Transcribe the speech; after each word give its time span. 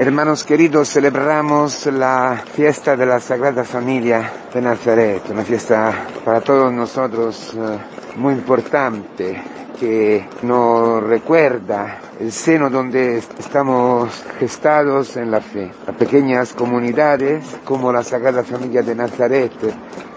Hermanos 0.00 0.44
queridos, 0.44 0.90
celebramos 0.90 1.86
la 1.86 2.40
fiesta 2.54 2.96
de 2.96 3.04
la 3.04 3.18
Sagrada 3.18 3.64
Familia 3.64 4.30
de 4.54 4.62
Nazaret, 4.62 5.28
una 5.28 5.42
fiesta 5.42 5.92
para 6.24 6.40
todos 6.40 6.72
nosotros 6.72 7.52
eh, 7.56 7.78
muy 8.14 8.34
importante 8.34 9.42
que 9.80 10.24
nos 10.42 11.02
recuerda 11.02 11.98
el 12.20 12.30
seno 12.30 12.70
donde 12.70 13.18
estamos 13.40 14.24
gestados 14.38 15.16
en 15.16 15.32
la 15.32 15.40
fe. 15.40 15.72
A 15.88 15.90
pequeñas 15.90 16.52
comunidades 16.52 17.44
como 17.64 17.92
la 17.92 18.04
Sagrada 18.04 18.44
Familia 18.44 18.82
de 18.82 18.94
Nazaret, 18.94 19.50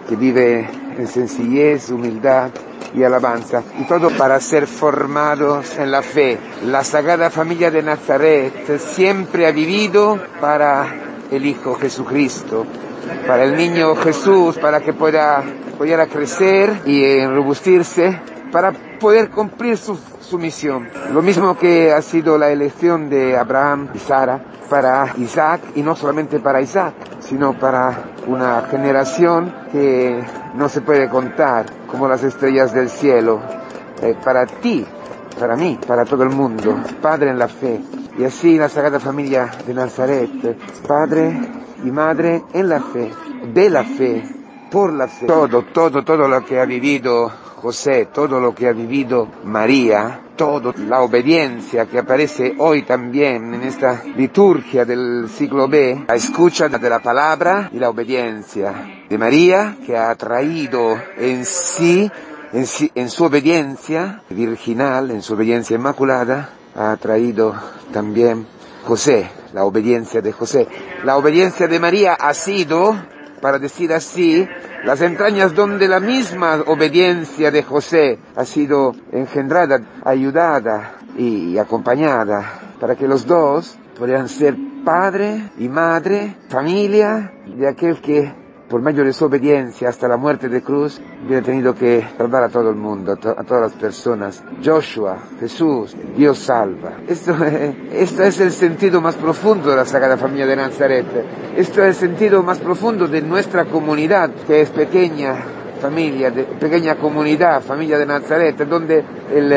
que 0.07 0.15
vive 0.15 0.69
en 0.95 1.07
sencillez, 1.07 1.89
humildad 1.89 2.51
y 2.93 3.03
alabanza, 3.03 3.63
y 3.79 3.85
todo 3.85 4.09
para 4.11 4.39
ser 4.39 4.67
formados 4.67 5.77
en 5.77 5.91
la 5.91 6.01
fe. 6.01 6.37
La 6.65 6.83
Sagrada 6.83 7.29
Familia 7.29 7.71
de 7.71 7.83
Nazaret 7.83 8.77
siempre 8.79 9.47
ha 9.47 9.51
vivido 9.51 10.19
para 10.39 10.85
el 11.31 11.45
Hijo 11.45 11.75
Jesucristo, 11.75 12.65
para 13.25 13.43
el 13.43 13.55
niño 13.55 13.95
Jesús, 13.95 14.57
para 14.57 14.81
que 14.81 14.93
pueda, 14.93 15.43
pudiera 15.77 16.07
crecer 16.07 16.81
y 16.85 17.25
robustirse 17.25 18.19
para 18.51 18.73
poder 19.01 19.31
cumplir 19.31 19.77
su, 19.77 19.97
su, 20.21 20.37
misión. 20.37 20.87
Lo 21.11 21.23
mismo 21.23 21.57
que 21.57 21.91
ha 21.91 22.01
sido 22.03 22.37
la 22.37 22.51
elección 22.51 23.09
de 23.09 23.35
Abraham 23.35 23.89
y 23.95 23.97
Sara 23.97 24.39
para 24.69 25.13
Isaac, 25.17 25.61
y 25.75 25.81
no 25.81 25.95
solamente 25.95 26.39
para 26.39 26.61
Isaac, 26.61 26.93
sino 27.19 27.57
para 27.59 28.11
una 28.27 28.61
generación 28.69 29.53
que 29.71 30.23
no 30.53 30.69
se 30.69 30.81
puede 30.81 31.09
contar, 31.09 31.65
como 31.87 32.07
las 32.07 32.23
estrellas 32.23 32.73
del 32.73 32.89
cielo, 32.89 33.41
eh, 34.01 34.15
para 34.23 34.45
ti, 34.45 34.85
para 35.39 35.55
mí, 35.55 35.79
para 35.85 36.05
todo 36.05 36.23
el 36.23 36.29
mundo, 36.29 36.79
Padre 37.01 37.31
en 37.31 37.39
la 37.39 37.47
fe. 37.47 37.81
Y 38.17 38.23
así 38.23 38.57
la 38.57 38.69
Sagrada 38.69 38.99
Familia 38.99 39.49
de 39.65 39.73
Nazaret, 39.73 40.29
Padre 40.87 41.33
y 41.83 41.89
Madre 41.91 42.43
en 42.53 42.69
la 42.69 42.79
fe, 42.79 43.11
de 43.53 43.69
la 43.69 43.83
fe, 43.83 44.40
por. 44.71 44.91
Todo, 45.27 45.63
todo, 45.73 46.03
todo 46.03 46.27
lo 46.27 46.43
que 46.43 46.59
ha 46.59 46.65
vivido 46.65 47.29
José, 47.61 48.07
todo 48.11 48.39
lo 48.39 48.55
que 48.55 48.67
ha 48.67 48.71
vivido 48.71 49.27
María, 49.43 50.21
toda 50.35 50.73
la 50.87 51.01
obediencia 51.01 51.85
que 51.85 51.99
aparece 51.99 52.55
hoy 52.57 52.81
también 52.81 53.53
en 53.53 53.61
esta 53.61 54.01
liturgia 54.15 54.83
del 54.83 55.29
siglo 55.29 55.67
B, 55.67 56.05
la 56.07 56.15
escucha 56.15 56.67
de 56.67 56.89
la 56.89 56.99
palabra 56.99 57.69
y 57.71 57.77
la 57.77 57.89
obediencia 57.89 59.03
de 59.07 59.17
María 59.19 59.77
que 59.85 59.95
ha 59.95 60.15
traído 60.15 60.97
en 61.17 61.45
sí, 61.45 62.09
en, 62.51 62.65
sí, 62.65 62.91
en 62.95 63.09
su 63.09 63.25
obediencia 63.25 64.23
virginal, 64.31 65.11
en 65.11 65.21
su 65.21 65.35
obediencia 65.35 65.75
inmaculada, 65.75 66.49
ha 66.75 66.97
traído 66.97 67.53
también 67.93 68.47
José, 68.85 69.29
la 69.53 69.65
obediencia 69.65 70.21
de 70.21 70.31
José. 70.31 70.67
La 71.03 71.17
obediencia 71.17 71.67
de 71.67 71.79
María 71.79 72.13
ha 72.13 72.33
sido, 72.33 72.95
para 73.41 73.59
decir 73.59 73.91
así, 73.93 74.47
las 74.83 75.01
entrañas 75.01 75.53
donde 75.53 75.87
la 75.87 75.99
misma 75.99 76.61
obediencia 76.67 77.51
de 77.51 77.63
José 77.63 78.19
ha 78.35 78.45
sido 78.45 78.93
engendrada, 79.11 79.81
ayudada 80.05 80.93
y 81.17 81.57
acompañada 81.57 82.59
para 82.79 82.95
que 82.95 83.07
los 83.07 83.25
dos 83.25 83.77
puedan 83.97 84.29
ser 84.29 84.55
padre 84.83 85.49
y 85.57 85.67
madre, 85.67 86.35
familia 86.49 87.33
de 87.45 87.67
aquel 87.67 88.01
que 88.01 88.40
por 88.71 88.81
medio 88.81 89.03
de 89.03 89.11
su 89.11 89.25
obediencia 89.25 89.89
hasta 89.89 90.07
la 90.07 90.15
muerte 90.15 90.47
de 90.47 90.63
cruz, 90.63 91.01
hubiera 91.25 91.43
tenido 91.43 91.75
que 91.75 92.07
salvar 92.17 92.43
a 92.43 92.49
todo 92.49 92.69
el 92.69 92.77
mundo, 92.77 93.11
a, 93.11 93.15
to 93.17 93.35
a 93.37 93.43
todas 93.43 93.63
las 93.63 93.73
personas. 93.73 94.41
Joshua, 94.63 95.17
Jesús, 95.41 95.93
Dios 96.15 96.39
salva. 96.39 96.93
Esto, 97.05 97.35
esto 97.91 98.23
es 98.23 98.39
el 98.39 98.53
sentido 98.53 99.01
más 99.01 99.15
profundo 99.15 99.71
de 99.71 99.75
la 99.75 99.85
Sagrada 99.85 100.15
Familia 100.15 100.47
de 100.47 100.55
Nazaret. 100.55 101.05
Esto 101.57 101.83
es 101.83 102.01
el 102.01 102.09
sentido 102.09 102.43
más 102.43 102.59
profundo 102.59 103.09
de 103.09 103.21
nuestra 103.21 103.65
comunidad, 103.65 104.31
que 104.47 104.61
es 104.61 104.69
pequeña, 104.69 105.35
familia, 105.81 106.31
de, 106.31 106.43
pequeña 106.43 106.95
comunidad, 106.95 107.61
familia 107.61 107.99
de 107.99 108.05
Nazaret, 108.05 108.57
donde 108.57 109.03
el, 109.35 109.49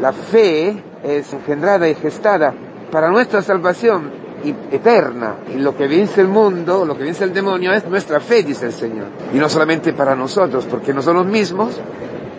la 0.00 0.12
fe 0.12 0.82
es 1.04 1.32
engendrada 1.32 1.88
y 1.88 1.94
gestada 1.94 2.52
para 2.90 3.08
nuestra 3.08 3.40
salvación 3.40 4.27
eterna. 4.70 5.36
Y 5.54 5.58
lo 5.58 5.76
que 5.76 5.86
vence 5.86 6.20
el 6.20 6.28
mundo, 6.28 6.84
lo 6.84 6.96
que 6.96 7.04
vence 7.04 7.24
el 7.24 7.32
demonio 7.32 7.72
es 7.72 7.86
nuestra 7.86 8.20
fe, 8.20 8.42
dice 8.42 8.66
el 8.66 8.72
Señor. 8.72 9.06
Y 9.32 9.36
no 9.38 9.48
solamente 9.48 9.92
para 9.92 10.14
nosotros, 10.14 10.66
porque 10.66 10.92
nosotros 10.92 11.26
mismos, 11.26 11.80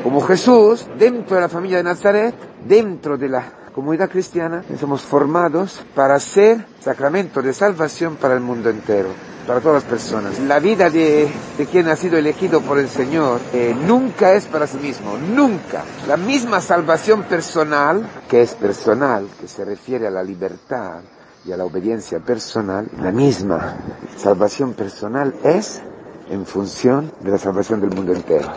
como 0.04 0.22
Jesús, 0.22 0.86
dentro 0.98 1.36
de 1.36 1.42
la 1.42 1.50
familia 1.50 1.78
de 1.78 1.84
Nazaret, 1.84 2.36
dentro 2.66 3.18
de 3.18 3.30
la 3.30 3.44
comunidad 3.74 4.10
cristiana, 4.10 4.64
somos 4.80 5.02
formados 5.02 5.82
para 5.96 6.20
ser 6.20 6.66
sacramento 6.80 7.42
de 7.42 7.54
salvación 7.54 8.16
para 8.16 8.34
el 8.34 8.42
mundo 8.42 8.70
entero 8.70 9.10
para 9.50 9.62
todas 9.62 9.82
las 9.82 9.92
personas. 9.92 10.40
La 10.42 10.60
vida 10.60 10.92
de, 10.92 11.28
quien 11.72 11.88
ha 11.88 11.96
sido 11.96 12.20
elegido 12.20 12.62
por 12.62 12.78
el 12.78 12.88
Señor 12.88 13.42
eh, 13.52 13.76
nunca 13.76 14.34
es 14.34 14.46
para 14.46 14.68
sí 14.68 14.78
mismo, 14.78 15.18
nunca. 15.18 15.84
La 16.08 16.18
misma 16.18 16.62
salvación 16.62 17.24
personal, 17.24 18.08
que 18.30 18.44
es 18.44 18.54
personal, 18.54 19.28
que 19.42 19.48
se 19.48 19.66
refiere 19.66 20.06
a 20.06 20.12
la 20.12 20.22
libertad, 20.22 21.00
y 21.46 21.52
a 21.52 21.58
la 21.58 21.66
obediencia 21.66 22.20
personal, 22.20 22.90
la 23.02 23.12
misma 23.12 23.78
salvación 24.18 24.74
personal 24.74 25.34
es 25.44 25.82
en 26.30 26.46
función 26.46 27.12
de 27.22 27.32
la 27.32 27.38
salvación 27.38 27.82
del 27.82 27.92
mundo 27.92 28.14
entero. 28.14 28.48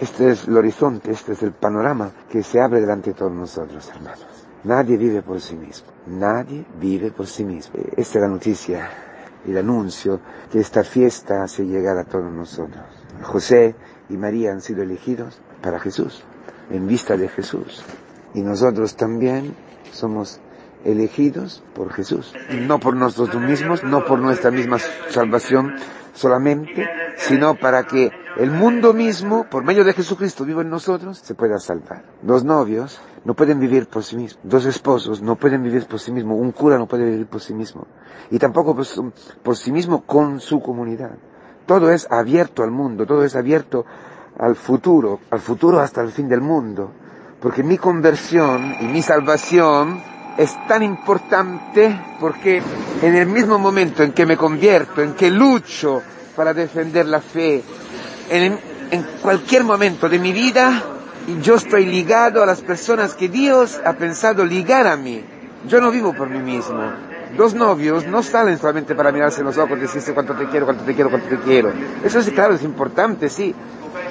Este 0.00 0.30
es 0.30 0.46
el 0.46 0.56
horizonte, 0.56 1.10
este 1.10 1.32
es 1.32 1.42
el 1.42 1.52
panorama 1.52 2.10
que 2.30 2.42
se 2.42 2.60
abre 2.60 2.80
delante 2.80 3.10
de 3.10 3.14
todos 3.14 3.32
nosotros, 3.32 3.88
hermanos. 3.88 4.26
Nadie 4.64 4.96
vive 4.96 5.22
por 5.22 5.40
sí 5.40 5.56
mismo, 5.56 5.88
nadie 6.06 6.64
vive 6.80 7.10
por 7.10 7.26
sí 7.26 7.44
mismo. 7.44 7.74
Esta 7.96 8.18
es 8.18 8.22
la 8.22 8.28
noticia 8.28 8.90
el 9.46 9.58
anuncio 9.58 10.20
que 10.50 10.60
esta 10.60 10.84
fiesta 10.84 11.42
hace 11.42 11.64
llegar 11.64 11.96
a 11.98 12.04
todos 12.04 12.32
nosotros. 12.32 12.84
José 13.22 13.74
y 14.08 14.16
María 14.16 14.52
han 14.52 14.60
sido 14.60 14.82
elegidos 14.82 15.40
para 15.62 15.80
Jesús, 15.80 16.22
en 16.70 16.86
vista 16.86 17.16
de 17.16 17.28
Jesús. 17.28 17.82
Y 18.34 18.42
nosotros 18.42 18.96
también 18.96 19.54
somos 19.92 20.40
elegidos 20.84 21.62
por 21.74 21.92
Jesús. 21.92 22.34
No 22.66 22.78
por 22.78 22.96
nosotros 22.96 23.42
mismos, 23.42 23.84
no 23.84 24.04
por 24.04 24.18
nuestra 24.18 24.50
misma 24.50 24.78
salvación 25.08 25.74
solamente, 26.12 26.88
sino 27.16 27.54
para 27.54 27.84
que 27.84 28.10
el 28.36 28.50
mundo 28.50 28.92
mismo, 28.92 29.46
por 29.50 29.64
medio 29.64 29.84
de 29.84 29.92
Jesucristo 29.92 30.44
vivo 30.44 30.60
en 30.60 30.70
nosotros, 30.70 31.18
se 31.18 31.34
pueda 31.34 31.58
salvar. 31.58 32.04
Dos 32.22 32.44
novios 32.44 33.00
no 33.24 33.34
pueden 33.34 33.60
vivir 33.60 33.88
por 33.88 34.04
sí 34.04 34.16
mismos. 34.16 34.40
Dos 34.42 34.64
esposos 34.66 35.22
no 35.22 35.36
pueden 35.36 35.62
vivir 35.62 35.86
por 35.86 36.00
sí 36.00 36.12
mismos. 36.12 36.38
Un 36.38 36.52
cura 36.52 36.78
no 36.78 36.86
puede 36.86 37.04
vivir 37.04 37.26
por 37.26 37.40
sí 37.40 37.54
mismo. 37.54 37.86
Y 38.30 38.38
tampoco 38.38 38.74
por, 38.74 38.86
por 39.42 39.56
sí 39.56 39.72
mismo 39.72 40.02
con 40.02 40.40
su 40.40 40.60
comunidad. 40.60 41.16
Todo 41.66 41.90
es 41.90 42.06
abierto 42.10 42.62
al 42.62 42.70
mundo, 42.70 43.06
todo 43.06 43.24
es 43.24 43.36
abierto 43.36 43.84
al 44.38 44.54
futuro, 44.54 45.20
al 45.30 45.40
futuro 45.40 45.80
hasta 45.80 46.00
el 46.00 46.10
fin 46.10 46.28
del 46.28 46.40
mundo. 46.40 46.92
Porque 47.40 47.62
mi 47.62 47.78
conversión 47.78 48.74
y 48.80 48.86
mi 48.86 49.02
salvación 49.02 50.00
es 50.38 50.56
tan 50.68 50.84
importante 50.84 52.00
porque 52.20 52.62
en 53.02 53.16
el 53.16 53.26
mismo 53.26 53.58
momento 53.58 54.04
en 54.04 54.12
que 54.12 54.24
me 54.24 54.36
convierto, 54.36 55.02
en 55.02 55.14
que 55.14 55.30
lucho 55.32 56.00
para 56.36 56.54
defender 56.54 57.06
la 57.06 57.20
fe, 57.20 57.62
en, 58.30 58.56
en, 58.92 59.02
cualquier 59.20 59.64
momento 59.64 60.08
de 60.08 60.20
mi 60.20 60.32
vida, 60.32 60.80
yo 61.42 61.56
estoy 61.56 61.86
ligado 61.86 62.40
a 62.40 62.46
las 62.46 62.60
personas 62.60 63.14
que 63.14 63.28
Dios 63.28 63.80
ha 63.84 63.94
pensado 63.94 64.44
ligar 64.44 64.86
a 64.86 64.96
mí. 64.96 65.24
Yo 65.66 65.80
no 65.80 65.90
vivo 65.90 66.14
por 66.14 66.30
mí 66.30 66.38
mismo. 66.38 66.84
Dos 67.36 67.54
novios 67.54 68.06
no 68.06 68.22
salen 68.22 68.58
solamente 68.58 68.94
para 68.94 69.10
mirarse 69.10 69.40
en 69.40 69.46
los 69.46 69.58
ojos 69.58 69.76
y 69.76 69.82
decirse 69.82 70.14
cuánto 70.14 70.34
te 70.34 70.46
quiero, 70.46 70.66
cuánto 70.66 70.84
te 70.84 70.94
quiero, 70.94 71.10
cuánto 71.10 71.28
te 71.28 71.38
quiero. 71.38 71.72
Eso 72.04 72.22
sí, 72.22 72.30
claro, 72.30 72.54
es 72.54 72.62
importante, 72.62 73.28
sí. 73.28 73.52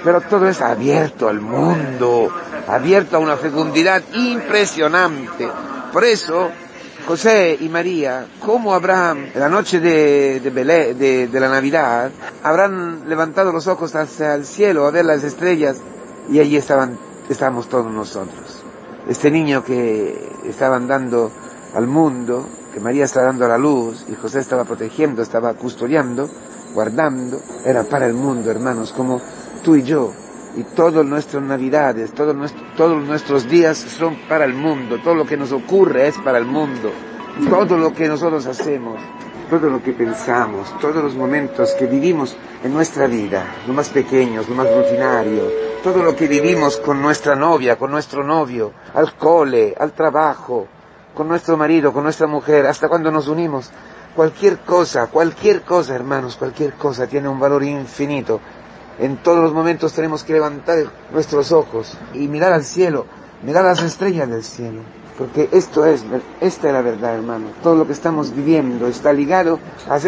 Pero 0.03 0.19
todo 0.19 0.47
es 0.49 0.59
abierto 0.59 1.29
al 1.29 1.39
mundo, 1.39 2.29
abierto 2.67 3.15
a 3.15 3.19
una 3.19 3.37
fecundidad 3.37 4.03
impresionante. 4.13 5.47
Por 5.97 6.05
eso, 6.05 6.51
José 7.07 7.57
y 7.59 7.69
María, 7.69 8.27
como 8.45 8.75
Abraham, 8.75 9.29
la 9.33 9.49
noche 9.49 9.79
de, 9.79 10.39
de, 10.39 11.27
de, 11.27 11.39
la 11.39 11.49
Navidad, 11.49 12.11
habrán 12.43 13.09
levantado 13.09 13.51
los 13.51 13.65
ojos 13.65 13.95
hacia 13.95 14.35
el 14.35 14.45
cielo 14.45 14.85
a 14.85 14.91
ver 14.91 15.05
las 15.05 15.23
estrellas 15.23 15.77
y 16.29 16.39
allí 16.39 16.55
estaban, 16.55 16.99
estábamos 17.27 17.67
todos 17.67 17.91
nosotros. 17.91 18.61
Este 19.09 19.31
niño 19.31 19.63
que 19.63 20.33
estaban 20.45 20.87
dando 20.87 21.31
al 21.73 21.87
mundo, 21.87 22.45
que 22.75 22.79
María 22.79 23.05
estaba 23.05 23.25
dando 23.25 23.45
a 23.45 23.47
la 23.47 23.57
luz 23.57 24.05
y 24.07 24.13
José 24.13 24.39
estaba 24.39 24.65
protegiendo, 24.65 25.23
estaba 25.23 25.55
custodiando, 25.55 26.29
guardando, 26.75 27.41
era 27.65 27.83
para 27.85 28.05
el 28.05 28.13
mundo, 28.13 28.51
hermanos, 28.51 28.93
como 28.95 29.19
tú 29.63 29.75
y 29.75 29.81
yo, 29.81 30.13
y 30.57 30.63
todas 30.63 31.05
nuestras 31.05 31.43
navidades, 31.43 32.11
todos, 32.13 32.35
nuestro, 32.35 32.61
todos 32.75 33.05
nuestros 33.05 33.47
días 33.47 33.77
son 33.77 34.15
para 34.27 34.43
el 34.43 34.55
mundo, 34.55 34.97
todo 35.03 35.13
lo 35.13 35.25
que 35.25 35.37
nos 35.37 35.51
ocurre 35.51 36.07
es 36.07 36.17
para 36.17 36.39
el 36.39 36.45
mundo, 36.45 36.91
todo 37.47 37.77
lo 37.77 37.93
que 37.93 38.07
nosotros 38.07 38.47
hacemos, 38.47 38.99
todo 39.51 39.69
lo 39.69 39.83
que 39.83 39.93
pensamos, 39.93 40.73
todos 40.81 41.03
los 41.03 41.13
momentos 41.13 41.73
que 41.73 41.85
vivimos 41.85 42.35
en 42.63 42.73
nuestra 42.73 43.05
vida, 43.05 43.45
lo 43.67 43.73
más 43.73 43.89
pequeños, 43.89 44.49
lo 44.49 44.55
más 44.55 44.67
rutinario, 44.73 45.43
todo 45.83 46.01
lo 46.01 46.15
que 46.15 46.27
vivimos 46.27 46.77
con 46.77 47.03
nuestra 47.03 47.35
novia, 47.35 47.77
con 47.77 47.91
nuestro 47.91 48.23
novio, 48.23 48.73
al 48.95 49.13
cole, 49.13 49.75
al 49.79 49.91
trabajo, 49.91 50.67
con 51.13 51.27
nuestro 51.27 51.55
marido, 51.55 51.93
con 51.93 52.03
nuestra 52.03 52.25
mujer, 52.25 52.65
hasta 52.65 52.89
cuando 52.89 53.11
nos 53.11 53.27
unimos 53.27 53.71
Cualquier 54.17 54.57
cosa, 54.57 55.05
cualquier 55.05 55.61
cosa, 55.61 55.93
hermanos, 55.93 56.37
cualquier 56.37 56.73
cosa 56.73 57.05
tiene 57.05 57.29
un 57.29 57.39
valor 57.39 57.63
infinito. 57.63 58.39
En 58.99 59.17
todos 59.17 59.43
los 59.43 59.53
momentos 59.53 59.93
tenemos 59.93 60.23
que 60.23 60.33
levantar 60.33 60.77
nuestros 61.11 61.51
ojos 61.51 61.97
y 62.13 62.27
mirar 62.27 62.53
al 62.53 62.63
cielo, 62.63 63.05
mirar 63.43 63.65
las 63.65 63.81
estrellas 63.83 64.27
del 64.29 64.43
cielo. 64.43 64.81
Porque 65.17 65.49
esto 65.51 65.85
es, 65.85 66.03
esta 66.41 66.67
es 66.67 66.73
la 66.73 66.81
verdad, 66.81 67.15
hermano. 67.15 67.47
Todo 67.63 67.75
lo 67.75 67.87
que 67.87 67.93
estamos 67.93 68.35
viviendo 68.35 68.87
está 68.87 69.13
ligado 69.13 69.59
a, 69.89 69.99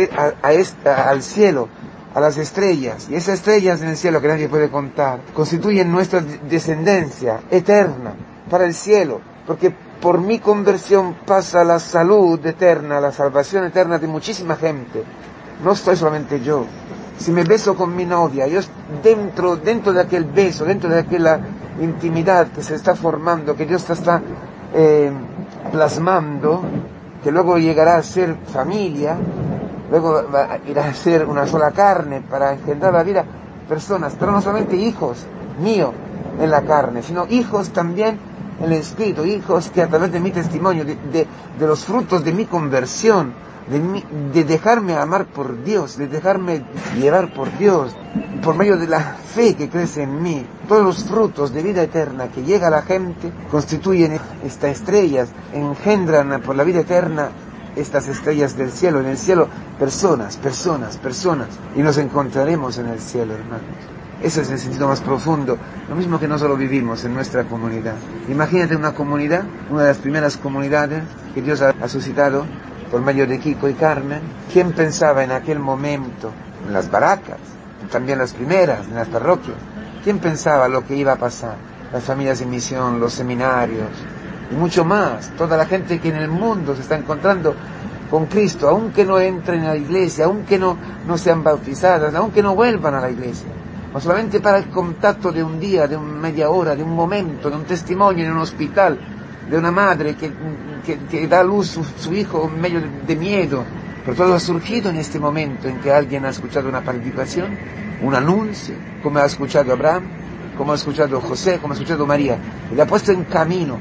al 1.09 1.23
cielo, 1.23 1.67
a 2.13 2.19
las 2.19 2.37
estrellas. 2.37 3.07
Y 3.09 3.15
esas 3.15 3.35
estrellas 3.35 3.81
en 3.81 3.89
el 3.89 3.97
cielo 3.97 4.21
que 4.21 4.27
nadie 4.27 4.49
puede 4.49 4.69
contar, 4.69 5.21
constituyen 5.33 5.91
nuestra 5.91 6.21
descendencia 6.21 7.41
eterna 7.49 8.13
para 8.49 8.65
el 8.65 8.73
cielo. 8.73 9.21
Porque 9.47 9.73
por 9.99 10.19
mi 10.19 10.39
conversión 10.39 11.15
pasa 11.25 11.63
la 11.63 11.79
salud 11.79 12.43
eterna, 12.45 13.01
la 13.01 13.11
salvación 13.11 13.65
eterna 13.65 13.97
de 13.97 14.07
muchísima 14.07 14.55
gente. 14.55 15.03
No 15.63 15.73
estoy 15.73 15.95
solamente 15.95 16.39
yo. 16.41 16.65
Si 17.19 17.31
me 17.31 17.43
beso 17.43 17.75
con 17.75 17.95
mi 17.95 18.05
novia, 18.05 18.47
yo 18.47 18.61
dentro, 19.03 19.57
dentro 19.57 19.91
de 19.91 20.01
aquel 20.01 20.23
beso, 20.23 20.63
dentro 20.63 20.89
de 20.89 20.99
aquella 20.99 21.39
intimidad 21.81 22.47
que 22.47 22.63
se 22.63 22.75
está 22.75 22.95
formando, 22.95 23.55
que 23.55 23.65
Dios 23.65 23.89
está 23.89 24.21
eh, 24.73 25.11
plasmando, 25.71 26.61
que 27.21 27.31
luego 27.31 27.57
llegará 27.57 27.97
a 27.97 28.03
ser 28.03 28.35
familia, 28.53 29.17
luego 29.91 30.23
irá 30.67 30.85
a 30.85 30.93
ser 30.93 31.25
una 31.25 31.45
sola 31.45 31.71
carne 31.71 32.21
para 32.21 32.53
engendrar 32.53 32.93
la 32.93 33.03
vida, 33.03 33.25
personas, 33.67 34.15
pero 34.17 34.31
no 34.31 34.41
solamente 34.41 34.77
hijos 34.77 35.25
míos 35.61 35.91
en 36.39 36.49
la 36.49 36.61
carne, 36.61 37.03
sino 37.03 37.27
hijos 37.29 37.71
también 37.71 38.17
el 38.61 38.73
Espíritu, 38.73 39.25
hijos 39.25 39.69
que 39.69 39.81
a 39.81 39.87
través 39.87 40.11
de 40.11 40.19
mi 40.19 40.31
testimonio, 40.31 40.85
de, 40.85 41.27
los 41.59 41.85
frutos 41.85 42.23
de 42.23 42.33
mi 42.33 42.45
conversión, 42.45 43.33
de, 44.33 44.43
dejarme 44.43 44.95
amar 44.95 45.25
por 45.25 45.63
Dios, 45.63 45.97
de 45.97 46.07
dejarme 46.07 46.63
llevar 46.99 47.33
por 47.33 47.55
Dios, 47.57 47.95
por 48.43 48.55
medio 48.55 48.77
de 48.77 48.87
la 48.87 48.99
fe 48.99 49.55
que 49.55 49.69
crece 49.69 50.03
en 50.03 50.21
mí. 50.21 50.45
Todos 50.67 50.83
los 50.83 51.03
frutos 51.03 51.53
de 51.53 51.63
vida 51.63 51.83
eterna 51.83 52.29
que 52.29 52.43
llega 52.43 52.67
a 52.67 52.71
la 52.71 52.81
gente 52.81 53.31
constituyen 53.51 54.19
estas 54.43 54.71
estrellas, 54.71 55.29
engendran 55.53 56.41
por 56.41 56.55
la 56.55 56.63
vida 56.63 56.79
eterna 56.79 57.29
estas 57.75 58.07
estrellas 58.07 58.57
del 58.57 58.71
cielo, 58.71 58.99
en 58.99 59.05
el 59.05 59.17
cielo 59.17 59.47
personas, 59.77 60.37
personas, 60.37 60.97
personas, 60.97 61.47
y 61.75 61.81
nos 61.81 61.97
encontraremos 61.97 62.77
en 62.77 62.87
el 62.87 62.99
cielo, 62.99 63.33
hermanos. 63.33 63.63
Ese 64.21 64.41
es 64.41 64.49
el 64.49 64.59
sentido 64.59 64.87
más 64.87 64.99
profundo, 64.99 65.57
lo 65.87 65.95
mismo 65.95 66.19
que 66.19 66.27
no 66.27 66.37
solo 66.37 66.57
vivimos 66.57 67.05
en 67.05 67.13
nuestra 67.13 67.45
comunidad. 67.45 67.95
Imagínate 68.27 68.75
una 68.75 68.93
comunidad, 68.93 69.43
una 69.69 69.83
de 69.83 69.87
las 69.87 69.97
primeras 69.97 70.35
comunidades 70.35 71.03
que 71.33 71.41
Dios 71.41 71.61
ha 71.61 71.87
suscitado, 71.87 72.45
por 72.91 73.01
medio 73.01 73.27
de 73.27 73.39
Kiko 73.39 73.69
y 73.69 73.73
Carmen, 73.73 74.21
¿quién 74.51 74.71
pensaba 74.73 75.23
en 75.23 75.31
aquel 75.31 75.59
momento, 75.59 76.31
en 76.65 76.73
las 76.73 76.89
baracas, 76.89 77.37
también 77.91 78.17
las 78.17 78.33
primeras, 78.33 78.87
en 78.87 78.95
las 78.95 79.07
parroquias, 79.07 79.57
quién 80.03 80.19
pensaba 80.19 80.67
lo 80.67 80.85
que 80.85 80.95
iba 80.95 81.13
a 81.13 81.17
pasar? 81.17 81.55
Las 81.93 82.03
familias 82.03 82.39
de 82.39 82.45
misión, 82.45 82.99
los 82.99 83.13
seminarios, 83.13 83.87
y 84.51 84.55
mucho 84.55 84.83
más, 84.83 85.29
toda 85.37 85.55
la 85.55 85.65
gente 85.65 85.99
que 85.99 86.09
en 86.09 86.17
el 86.17 86.29
mundo 86.29 86.75
se 86.75 86.81
está 86.81 86.97
encontrando 86.97 87.55
con 88.09 88.25
Cristo, 88.25 88.67
aunque 88.67 89.05
no 89.05 89.19
entren 89.19 89.63
a 89.65 89.69
la 89.69 89.77
iglesia, 89.77 90.25
aunque 90.25 90.57
no, 90.57 90.75
no 91.07 91.17
sean 91.17 91.43
bautizadas, 91.43 92.13
aunque 92.15 92.41
no 92.41 92.55
vuelvan 92.55 92.95
a 92.95 93.01
la 93.01 93.11
iglesia, 93.11 93.47
o 93.93 93.99
solamente 93.99 94.39
para 94.39 94.59
el 94.59 94.69
contacto 94.69 95.31
de 95.31 95.43
un 95.43 95.59
día, 95.59 95.87
de 95.87 95.97
una 95.97 96.19
media 96.19 96.49
hora, 96.49 96.75
de 96.75 96.83
un 96.83 96.95
momento, 96.95 97.49
de 97.49 97.55
un 97.55 97.63
testimonio 97.63 98.25
en 98.25 98.31
un 98.31 98.39
hospital, 98.39 98.99
de 99.49 99.57
una 99.57 99.71
madre 99.71 100.15
que, 100.15 100.31
que, 101.09 101.27
da 101.27 101.43
luz 101.43 101.67
su, 101.67 101.83
su 101.83 102.13
hijo 102.13 102.49
en 102.53 102.61
medio 102.61 102.81
de, 103.05 103.15
miedo. 103.15 103.63
Pero 104.05 104.15
todo 104.15 104.35
ha 104.35 104.39
surgido 104.39 104.89
en 104.91 104.97
este 104.97 105.19
momento 105.19 105.67
en 105.67 105.79
que 105.79 105.91
alguien 105.91 106.25
ha 106.25 106.29
escuchado 106.29 106.69
una 106.69 106.81
predicación, 106.81 107.57
un 108.03 108.13
anuncio, 108.13 108.75
como 109.01 109.19
ha 109.19 109.25
escuchado 109.25 109.73
Abraham, 109.73 110.03
como 110.55 110.71
ha 110.71 110.75
escuchado 110.75 111.19
José, 111.19 111.57
como 111.57 111.73
ha 111.73 111.75
escuchado 111.75 112.05
María, 112.05 112.37
y 112.71 112.75
le 112.75 112.81
ha 112.81 112.85
puesto 112.85 113.11
en 113.11 113.23
camino, 113.23 113.77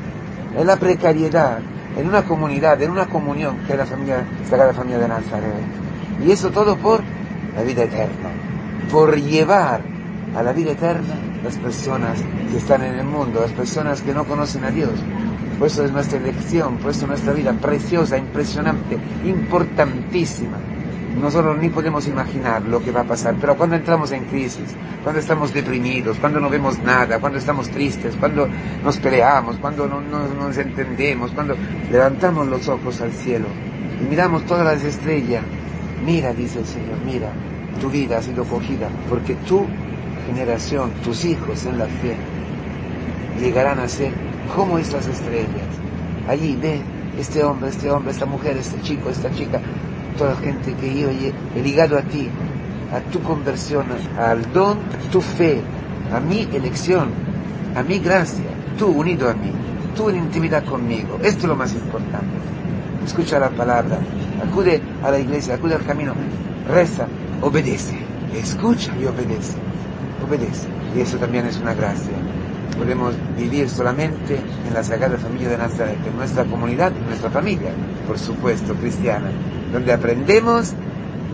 en 0.56 0.66
la 0.66 0.76
precariedad, 0.76 1.58
en 1.96 2.08
una 2.08 2.22
comunidad, 2.22 2.81
en 2.81 2.90
una 2.90 3.06
comunión 3.06 3.58
que 3.66 3.72
es 3.72 3.78
la 3.78 3.87
familia, 3.87 4.25
Sagrada 4.49 4.72
Familia 4.72 4.99
de 4.99 5.08
Nazaret. 5.08 5.52
Y 6.25 6.31
eso 6.31 6.50
todo 6.50 6.76
por 6.76 7.02
la 7.54 7.62
vida 7.62 7.84
eterna, 7.84 8.31
por 8.90 9.14
llevar 9.16 9.97
a 10.34 10.42
la 10.42 10.52
vida 10.52 10.72
eterna 10.72 11.14
las 11.42 11.56
personas 11.56 12.19
que 12.50 12.58
están 12.58 12.82
en 12.82 12.98
el 12.98 13.06
mundo, 13.06 13.40
las 13.40 13.52
personas 13.52 14.02
que 14.02 14.12
no 14.12 14.25
conocen 14.25 14.64
a 14.64 14.70
Dios, 14.70 14.92
por 15.58 15.66
eso 15.66 15.84
es 15.84 15.92
nuestra 15.92 16.19
elección, 16.19 16.76
por 16.76 16.92
eso 16.92 17.06
nuestra 17.06 17.32
vida 17.32 17.52
preciosa, 17.52 18.16
impresionante, 18.16 18.96
importantísima. 19.25 20.56
Nosotros 21.20 21.58
ni 21.58 21.69
podemos 21.69 22.06
imaginar 22.06 22.62
lo 22.62 22.80
que 22.80 22.92
va 22.92 23.00
a 23.00 23.04
pasar, 23.04 23.34
pero 23.40 23.56
cuando 23.56 23.75
entramos 23.75 24.12
en 24.12 24.25
crisis, 24.26 24.76
cuando 25.02 25.20
estamos 25.20 25.52
deprimidos, 25.52 26.16
cuando 26.19 26.38
no 26.38 26.48
vemos 26.48 26.78
nada, 26.78 27.19
cuando 27.19 27.38
estamos 27.38 27.69
tristes, 27.70 28.14
cuando 28.20 28.48
nos 28.84 28.98
peleamos, 28.98 29.56
cuando 29.56 29.88
no, 29.88 30.00
nos 30.00 30.56
entendemos, 30.58 31.32
cuando 31.32 31.56
levantamos 31.90 32.46
los 32.46 32.69
ojos 32.69 33.00
al 33.00 33.10
cielo 33.10 33.46
y 34.00 34.08
miramos 34.08 34.44
todas 34.44 34.64
las 34.64 34.84
estrellas, 34.84 35.42
mira, 36.06 36.32
dice 36.32 36.60
el 36.60 36.66
Señor, 36.66 36.98
mira, 37.04 37.32
tu 37.80 37.90
vida 37.90 38.19
ha 38.19 38.22
sido 38.22 38.44
cogida, 38.44 38.88
porque 39.08 39.34
tu 39.34 39.66
generación, 40.26 40.90
tus 41.04 41.24
hijos 41.24 41.64
en 41.66 41.78
la 41.78 41.86
fe, 41.86 42.16
llegarán 43.40 43.78
a 43.78 43.88
ser 43.88 44.12
como 44.54 44.78
estas 44.78 45.06
estrellas. 45.06 45.68
Allí 46.28 46.58
ve 46.60 46.80
este 47.18 47.42
hombre, 47.42 47.70
este 47.70 47.90
hombre, 47.90 48.12
esta 48.12 48.26
mujer, 48.26 48.56
este 48.56 48.80
chico, 48.82 49.10
esta 49.10 49.30
chica, 49.32 49.60
toda 50.16 50.34
la 50.34 50.40
gente 50.40 50.74
que 50.74 51.00
yo 51.00 51.08
he 51.10 51.62
ligado 51.62 51.98
a 51.98 52.02
ti, 52.02 52.28
a 52.92 53.00
tu 53.10 53.20
conversión, 53.22 53.86
al 54.18 54.52
don, 54.52 54.78
tu 55.10 55.20
fe, 55.20 55.60
a 56.12 56.20
mi 56.20 56.48
elección, 56.52 57.08
a 57.74 57.82
mi 57.82 57.98
gracia, 57.98 58.44
tú 58.78 58.88
unido 58.88 59.28
a 59.28 59.34
mí, 59.34 59.52
tú 59.94 60.08
en 60.08 60.16
intimidad 60.16 60.64
conmigo. 60.64 61.18
Esto 61.22 61.42
es 61.42 61.48
lo 61.48 61.56
más 61.56 61.72
importante. 61.72 62.26
Escucha 63.04 63.38
la 63.38 63.50
palabra, 63.50 63.98
acude 64.46 64.80
a 65.02 65.10
la 65.10 65.18
iglesia, 65.18 65.54
acude 65.54 65.74
al 65.74 65.84
camino, 65.84 66.14
reza, 66.68 67.06
obedece, 67.40 67.98
escucha 68.34 68.92
y 69.00 69.06
obedece, 69.06 69.56
obedece. 70.26 70.68
Y 70.96 71.00
eso 71.00 71.18
también 71.18 71.46
es 71.46 71.58
una 71.58 71.74
gracia 71.74 72.12
podemos 72.78 73.14
vivir 73.36 73.68
solamente 73.68 74.36
en 74.36 74.72
la 74.72 74.82
Sagrada 74.82 75.18
Familia 75.18 75.48
de 75.48 75.58
Nazaret, 75.58 75.98
en 76.06 76.16
nuestra 76.16 76.44
comunidad, 76.44 76.96
en 76.96 77.06
nuestra 77.06 77.28
familia, 77.28 77.70
por 78.06 78.18
supuesto, 78.18 78.74
cristiana, 78.74 79.30
donde 79.72 79.92
aprendemos 79.92 80.72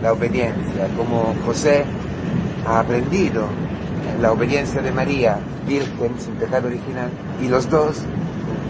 la 0.01 0.13
obediencia, 0.13 0.87
como 0.97 1.35
José 1.45 1.85
ha 2.67 2.79
aprendido 2.79 3.47
la 4.21 4.31
obediencia 4.31 4.81
de 4.81 4.91
María, 4.91 5.37
virgen, 5.67 6.13
sin 6.17 6.33
pecado 6.33 6.67
original, 6.67 7.09
y 7.41 7.47
los 7.47 7.69
dos 7.69 8.01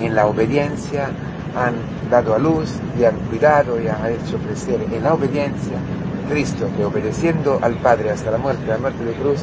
en 0.02 0.14
la 0.14 0.28
obediencia 0.28 1.10
han 1.56 1.76
dado 2.12 2.36
a 2.36 2.40
luz 2.40 2.70
y 3.00 3.06
han 3.06 3.16
cuidado 3.30 3.82
y 3.82 3.88
han 3.88 4.06
hecho 4.08 4.38
crecer 4.46 4.86
en 4.92 5.04
la 5.04 5.14
obediencia 5.14 5.78
Cristo, 6.30 6.68
que 6.76 6.84
obedeciendo 6.84 7.60
al 7.62 7.76
Padre 7.76 8.12
hasta 8.12 8.32
la 8.32 8.38
muerte, 8.38 8.66
la 8.68 8.80
muerte 8.80 9.06
de 9.06 9.14
cruz, 9.14 9.40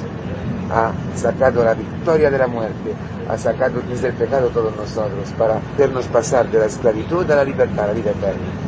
ha 0.72 0.92
sacado 1.14 1.64
la 1.64 1.74
victoria 1.74 2.30
de 2.30 2.38
la 2.38 2.46
muerte, 2.46 2.94
ha 3.28 3.36
sacado 3.36 3.82
desde 3.88 4.08
el 4.08 4.14
pecado 4.14 4.48
todos 4.48 4.74
nosotros 4.74 5.28
para 5.38 5.58
hacernos 5.58 6.06
pasar 6.06 6.50
de 6.50 6.58
la 6.58 6.66
esclavitud 6.66 7.30
a 7.30 7.36
la 7.36 7.44
libertad, 7.44 7.84
a 7.84 7.86
la 7.88 7.92
vida 7.92 8.10
eterna. 8.10 8.62